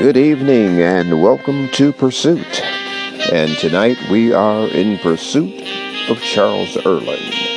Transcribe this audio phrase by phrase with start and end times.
[0.00, 2.62] Good evening and welcome to Pursuit.
[3.30, 5.60] And tonight we are in pursuit
[6.08, 7.49] of Charles Earland.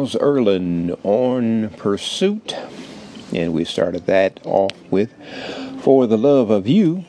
[0.00, 0.16] Charles
[1.02, 2.56] on Pursuit.
[3.34, 5.12] And we started that off with
[5.82, 7.04] For the Love of You,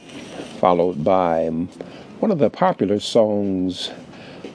[0.59, 3.91] followed by one of the popular songs,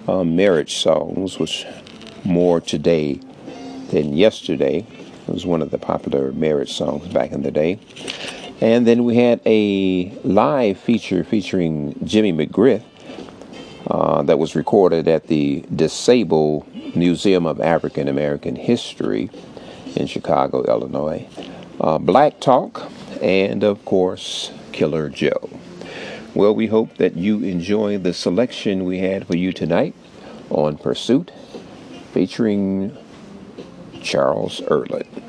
[0.07, 1.65] um, marriage songs, which
[2.25, 3.21] More Today
[3.91, 4.87] Than Yesterday.
[5.27, 7.79] It was one of the popular marriage songs back in the day.
[8.61, 12.83] And then we had a live feature featuring Jimmy McGriff
[13.87, 16.67] uh, that was recorded at the DuSable
[16.97, 19.31] Museum of African American History
[19.95, 21.29] in Chicago, Illinois.
[21.81, 22.91] Uh, Black Talk,
[23.21, 25.51] and of course, Killer Joe.
[26.35, 29.95] Well, we hope that you enjoy the selection we had for you tonight
[30.51, 31.31] on Pursuit
[32.13, 32.97] featuring
[34.03, 35.26] Charles Earland.